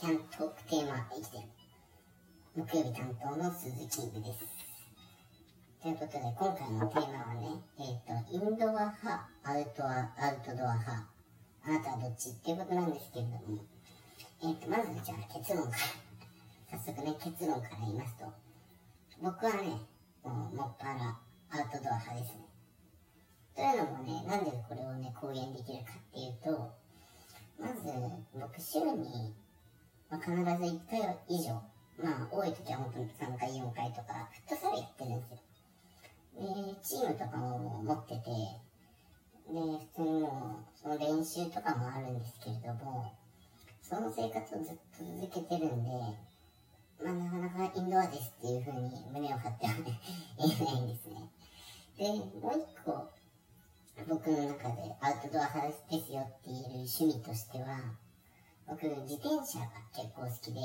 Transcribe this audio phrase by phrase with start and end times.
[0.00, 1.44] キャントークテーマ生きてる。
[2.56, 4.40] 木曜日担当の鈴キングです。
[5.82, 11.04] ということで、今回のテーマはね、えっ、と、インドア派、アウトア、アウトドア派、
[11.66, 13.60] あなたはどっちっていうことなんですけれども、
[14.40, 15.76] えっ、と、まずじゃあ結論か
[16.72, 18.24] ら、早速ね、結論から言いますと、
[19.20, 19.84] 僕はね、
[20.24, 21.20] もう、もっぱら
[21.52, 22.48] アウトドア派ですね。
[23.54, 26.72] というのもね、なんでこれをね、公言できるかっていうと、
[27.60, 27.84] まず、
[28.32, 29.36] 僕、週に、
[30.10, 31.54] まあ、必ず1回以上、
[32.02, 35.38] まあ、多い時は本当に3回、4回とか、フットサルやってるんですよ。
[36.34, 38.30] で、チームとかも持ってて、
[39.52, 39.60] で、
[39.94, 43.12] 普通にもう、その練習とかもあるんですけれども、
[43.82, 45.90] その生活をずっと続けてるんで、
[47.02, 50.00] まあ、なかなかインドアですっていう風に胸を張ってはね、
[50.38, 51.30] 言えないんですね。
[51.96, 52.08] で、
[52.40, 53.08] もう一個、
[54.08, 57.78] 僕の中でアウトドア派ですよって言える趣味としては、
[58.70, 60.62] 僕、自転車が結構好きで、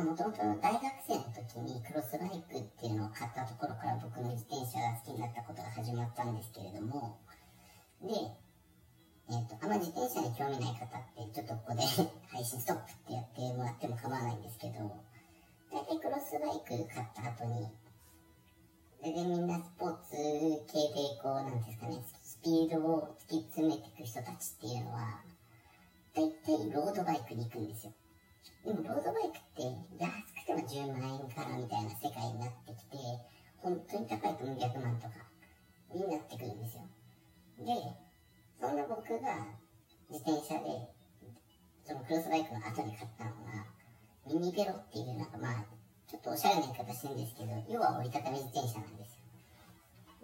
[0.00, 7.20] もともと大学生の時にクロスバイクっていうのを買ったところから僕の自転車が好きになったことが始まったんですけれども、
[8.00, 8.16] で、
[9.28, 11.84] え、ー、と、あんま自転車に興味ない方って、ちょっとここで
[12.32, 14.80] 配信ストップってやってもらっても構わないんですけど、
[15.68, 17.68] 大体クロスバイク買った後に、
[19.04, 20.16] 全然みんなスポーツ
[20.64, 25.20] 系でこう、なんですかね、スピードを突き詰めていく人たちっていうのは、
[26.48, 27.92] ロードバイクに行くんですよ。
[28.64, 29.62] でもロードバイクって
[29.98, 32.96] 安くても10万円からみたいな世界になってきて、
[33.58, 35.14] 本当に高いとも100万とか
[35.94, 36.84] になってくるんですよ。
[37.60, 37.72] で、
[38.60, 39.46] そんな僕が
[40.08, 40.88] 自転車で、
[41.84, 43.66] そのクロスバイクの後に買ったのが、
[44.26, 45.64] ミニベロっていうなんかまあ、
[46.08, 49.20] ちょっとおしゃれな言い方してるんですけど、要は折りたたみ自転車なんです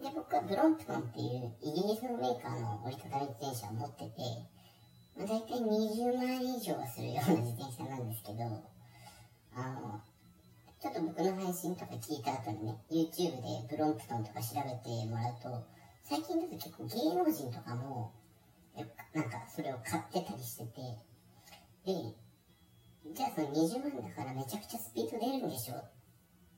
[0.00, 0.08] よ。
[0.08, 4.55] で、僕はブロンプトンっていうイギリスのメーカーの折りたたみ自転車を持ってて、
[5.18, 8.44] 大体20万円以上するような自転車なんですけど、
[9.54, 10.00] あの、
[10.78, 15.64] ちょっと僕の配信とか聞いた後にね、YouTube でブロンプトンとか調べてもらうと、
[16.04, 18.12] 最近だと結構芸能人とかも、
[18.76, 20.80] なんかそれを買ってたりしてて、
[21.86, 22.14] で、
[23.14, 25.74] じゃあその20万だからめちゃくちゃスピード出るんでしょ？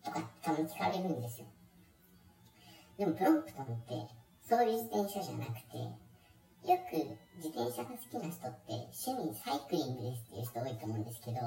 [0.05, 1.47] とかたまに聞かれるんですよ。
[2.99, 4.09] でもプロンプトンって
[4.43, 5.63] そういう自転車じゃなくて、
[6.67, 6.97] よく
[7.37, 11.39] 自転車が好きな人って趣味サイクリングですっていう人多いと思うんですけど、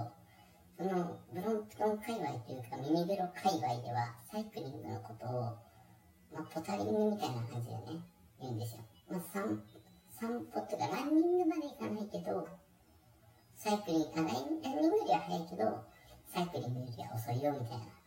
[0.78, 5.42] そのブロンプトン界隈というかミニベロ界隈ではサイクリングのことを、
[6.34, 8.02] まあ、ポタリングみたいな感じでね、
[8.40, 8.82] 言うんですよ。
[9.10, 9.62] まあ、散
[10.20, 12.48] 散歩っていうかランニングまでいかないけど、
[13.56, 15.84] サイクリング、あランニングよりは速いけど、
[16.34, 18.02] サイクリングよりは遅いよみたいな。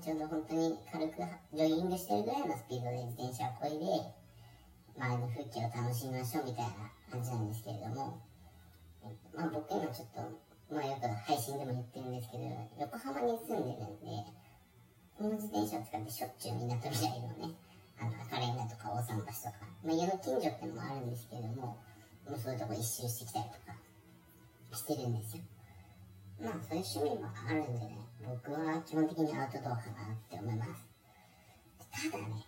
[0.00, 1.14] ちょうど本当に軽く
[1.54, 4.17] ジョギングしてるぐらいのスピードで自転車をこいで、
[4.98, 8.18] 周りの風景を楽しみましょうみたいな感じなんですけれども、
[9.34, 12.44] まあ、僕今ちょっと、まあ、よく配信でも言ってるんですけど、
[12.82, 14.26] 横浜に住んでるんで、
[15.14, 17.54] この自転車を使ってしょっちゅうみんなとみらいのね、
[17.98, 21.78] あの赤レンガとか大桟橋とか、まあ、家の近所っていうのもあるんですけれども、
[22.26, 23.78] もうそういうとこ一周してきたりとか
[24.74, 25.42] してるんですよ。
[26.42, 30.86] まあそういう趣味もあるんでね、僕は基本的にアウトドアかなって思います。
[32.10, 32.44] ただね、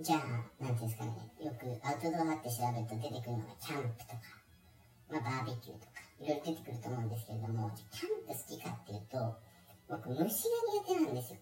[0.00, 1.12] じゃあ、なんていうんですかね、
[1.44, 4.16] よくアウトドアって調べると出てくるのがキャンプとか、
[5.12, 9.36] まあバーベキューとか、いろいろ出てくると思うんですけれども、キャンプ好きかっていうと、
[9.92, 11.40] 僕虫が苦手なんですよ。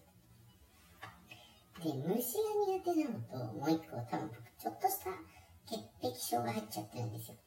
[1.79, 5.15] で、虫が苦手なのと、もう一個多分僕ちょっとした
[5.63, 7.39] 潔癖症が入っちゃってるんですよ。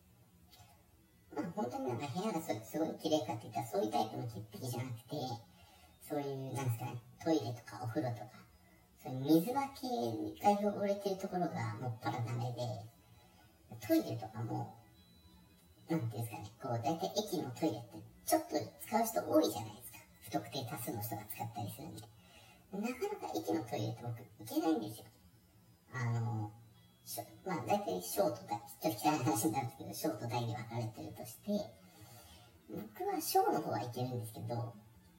[1.37, 2.49] まあ本当になんか部屋がす
[2.79, 5.21] ごい綺麗かって言ったらそういうタイプの潔癖じゃなくて、
[6.09, 8.41] そういう、なんですかね、トイレとかお風呂とか、
[9.03, 9.91] その水はけ
[10.39, 12.87] が汚れてるところがもっぱらダメで、
[13.85, 14.75] トイレとかも、
[15.91, 18.55] なんていうんですかね、こう、大体駅のトイレってちょっと
[18.87, 19.99] 使う人多いじゃないですか。
[20.23, 22.03] 不特定多数の人が使ったりするんで。
[22.73, 25.07] なかなか駅のトイレって僕行けないんですよ。
[25.93, 26.53] あの、
[27.45, 31.51] まあ大体ショート大、ちょっと汚い話になるんですけど、ショート大に分かれてるとして、
[32.71, 34.73] 僕はショーの方は行けるんですけど、ま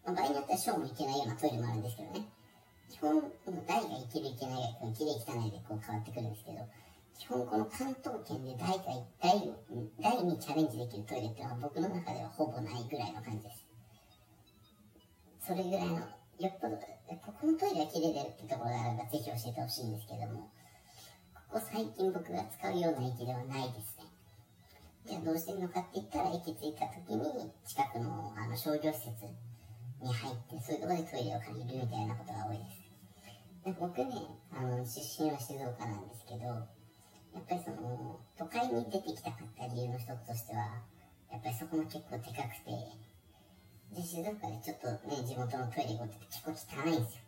[0.08, 2.23] あ、場合によってはショーも行けないようなトイレもあるんですけどね。
[3.04, 3.20] 本、
[3.68, 6.64] 台がいけるいけないが、綺麗汚いでこう変わってくるんですけど、
[7.20, 9.52] 基本この関東圏で台が、台、
[10.00, 13.66] 台にチャレンジできるトイレっていうのは僕の中ではほぼないぐらいの感じです。
[15.40, 20.50] それぐらいの、よっぽど、ここのトイレが綺麗だよってところがあればぜひ教えてほしいんですけども、
[21.52, 24.08] ここ最近僕が使うような駅ではないですね。
[25.06, 29.12] じゃあどうしてるのかって言ったら駅着いた時に近くのあの商業施設
[30.02, 32.83] に入ってそういうところでトイレを借りるみたいなことが多いです。
[33.72, 34.12] 僕ね、
[34.52, 40.84] あの、出身は静岡なんですけど、やっぱりその、都会に出てきたかった理由の一つとしては、
[41.32, 42.76] やっぱりそこも結構でかくて、
[43.96, 47.24] で、静岡でちょっとね、地元のトイレ行こうって結構汚いんですよ。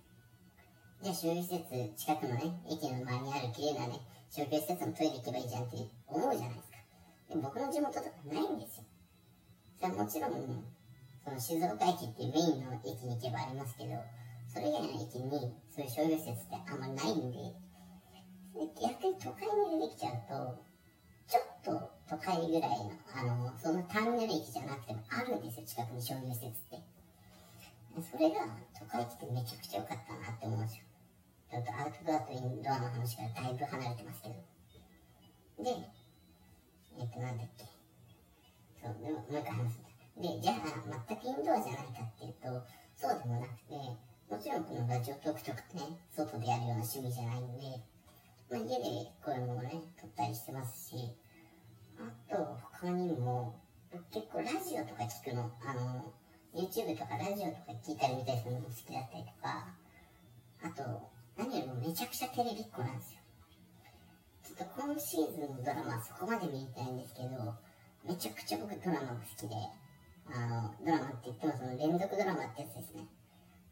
[1.04, 5.78] じゃあ、商業施設、近くのね、駅の周りにある綺麗なね、商業施設のトイレ行けばいいじゃんって
[6.08, 6.78] 思うじゃないですか。
[7.32, 8.84] で僕の地元とかないんですよ。
[9.80, 10.66] それはもちろん、
[11.24, 13.96] その静岡駅っていうメインの駅に行けばありますけど、
[14.52, 17.52] それ以外の駅にそういう商業施設ってあんまないんで、
[18.56, 20.64] で逆に都会に出てきちゃうと、
[21.28, 26.80] ちょっと都会ぐらいの、あの、そのターミナル駅じゃなくてもあるんですよ、近くに商業施設って。
[28.00, 30.86] それが都会来てめちゃくちゃ良かったなって思うんですよ。
[31.52, 34.36] ちょっとアウトドアとインドアの話からだいぶ離れてますけど。
[35.60, 35.92] で、
[37.00, 37.68] えっと、なんだっけ。
[38.80, 39.92] そう、でも、もう一回話すんだ。
[40.24, 42.64] で、じゃあ、全くインドアじゃないかっていうと、
[42.96, 43.76] そうでもなくて、
[44.30, 47.78] もちろんこのラジオトークとかね、外でやるような趣味じゃないんで、
[48.50, 49.70] まあ、家でこういうものをね、
[50.02, 51.14] 撮ったりしてますし、
[52.00, 53.62] あと、他にも、
[54.12, 56.12] 結構ラジオとか聞くの、あの、
[56.56, 59.70] YouTube とかラジオとか聞いたり見たりするのも好きだったりとか、
[60.64, 63.20] あと、何よりもめちゃくちゃテレビっ子なんですよ。
[64.42, 67.54] ちょっと今シーズンのドラマはそこまで見たいんですけど、
[68.04, 69.56] めちゃくちゃ僕ドラマが好きで、
[70.34, 73.06] あの、ドラマって言ってもその連続ドラマってやつですね。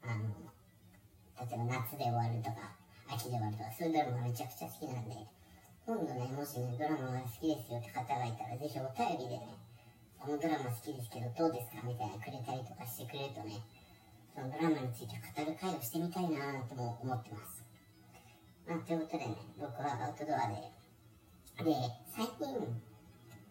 [0.04, 0.30] あの、
[1.48, 2.76] 例えば夏で終わるとか、
[3.08, 5.16] 秋で終わるとか、そういうドラマめちゃくちゃ好きなんで、
[5.86, 9.56] 今度ね、もしね、ドラマが好きですよって方がいたら、ぜひお便りでね、
[10.20, 13.60] このドラマ好きですけどどうですかみたいなくれたりとかしてくれるとね、
[14.32, 17.64] そのドラマについて語る会をしてみたいなとも思ってます。
[18.68, 20.72] まあ、ということでね、僕はアウトドアで、
[21.64, 21.76] で、
[22.16, 22.56] 最近、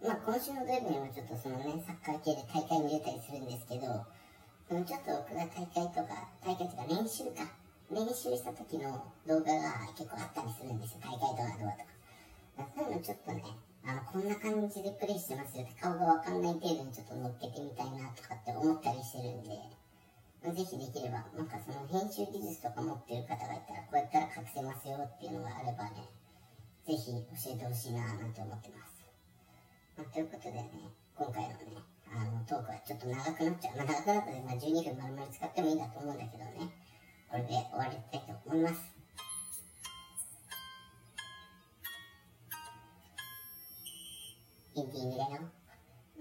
[0.00, 3.86] まあ、今週の土曜日にもちょっとそのね、サッカー系で大会に出たりするんですけど、
[4.80, 7.44] ちょっと僕が大会とか、大会とか練習か、
[7.92, 11.92] 練習した時の動画が結構あったりするんですよ、大会動画とか。
[12.72, 13.44] そういうのちょっとね、
[13.84, 19.60] あの、こんな感じでプレイしてますよって顔がわかんない程度にちょっと乗っけてみたいなとかって思ったりしてるんで、
[20.40, 26.08] ぜひできれば、なんかその編集技術とか持ってる方がいたら、こうやったら隠せますよっていうのがあればね、
[26.88, 29.04] ぜひ教えてほしいななんて思ってます。
[29.98, 30.70] まあ、ということでね、
[31.14, 33.76] 今回のね、あの、トークはちょっと長くなっちゃう。
[33.76, 36.72] まあ、長くなったら、まあ、12分丸々使ってもいいんだと思うんだけどね、
[37.30, 39.02] これで終わりたいと思います。
[44.76, 45.40] エンディングだよ。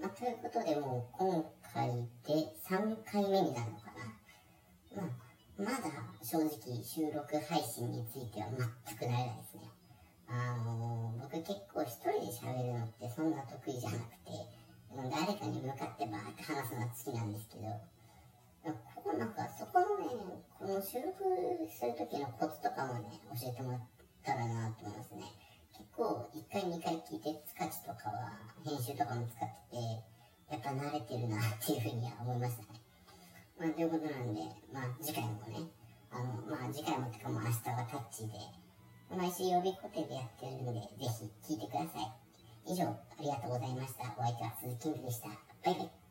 [0.00, 1.88] まあ、ということで、もう今回
[2.26, 3.92] で3回目になるのか
[4.96, 5.02] な。
[5.02, 5.22] まあ、
[5.58, 5.78] まだ
[6.22, 9.68] 正直収録配信については全く慣れないですね。
[10.28, 14.61] あのー、僕結構一人で喋るのってそんな得意じゃなくて、
[14.96, 17.64] 誰かに向かってバーって話すのが好きなんですけど、
[18.94, 20.12] ここなんかそこのね、
[20.58, 21.24] この収録
[21.66, 23.80] する時のコツとかもね、教えてもらっ
[24.22, 25.24] たらなと思いますね。
[25.72, 30.12] 結構1回2回聞いてスカチとかは編集とかも使ってて、
[30.52, 32.80] やっぱ慣れてるなっていうふうには思いましたね。
[33.58, 34.40] まあ、ということなんで、
[34.72, 35.66] まあ、次回もね、
[36.12, 38.34] あの、まあ、次回もってかも明日はタッチで、
[39.16, 41.08] 毎週曜日固定でやってるので、ぜ
[41.44, 42.12] ひ聞いてください。
[42.66, 44.14] 以上、ありがとうございました。
[44.18, 45.28] お相手は鈴木キングでした。
[45.28, 46.01] バイバイ。